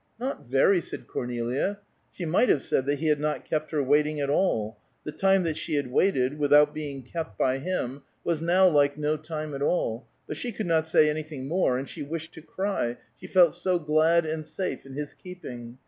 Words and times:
"Not 0.19 0.47
very," 0.47 0.81
said 0.81 1.05
Cornelia. 1.05 1.79
She 2.09 2.25
might 2.25 2.49
have 2.49 2.63
said 2.63 2.87
that 2.87 2.97
he 2.97 3.05
had 3.05 3.19
not 3.19 3.45
kept 3.45 3.69
her 3.69 3.83
waiting 3.83 4.19
at 4.19 4.31
all; 4.31 4.79
the 5.03 5.11
time 5.11 5.43
that 5.43 5.57
she 5.57 5.75
had 5.75 5.91
waited, 5.91 6.39
without 6.39 6.73
being 6.73 7.03
kept 7.03 7.37
by 7.37 7.59
him, 7.59 8.01
was 8.23 8.41
now 8.41 8.67
like 8.67 8.97
no 8.97 9.15
time 9.15 9.53
at 9.53 9.61
all; 9.61 10.07
but 10.25 10.37
she 10.37 10.51
could 10.51 10.65
not 10.65 10.87
say 10.87 11.07
anything 11.07 11.47
more, 11.47 11.77
and 11.77 11.87
she 11.87 12.01
wished 12.01 12.33
to 12.33 12.41
cry, 12.41 12.97
she 13.15 13.27
felt 13.27 13.53
so 13.53 13.77
glad 13.77 14.25
and 14.25 14.43
safe 14.47 14.87
in 14.87 14.95
his 14.95 15.13
keeping. 15.13 15.77